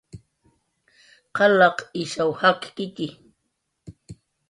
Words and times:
Qalaq 1.35 1.77
ishaw 2.01 2.31
jakkitxi 2.39 3.07